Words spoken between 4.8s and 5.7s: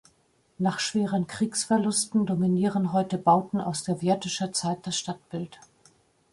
das Stadtbild.